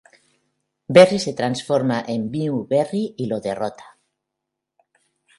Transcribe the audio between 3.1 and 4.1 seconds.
y lo derrota.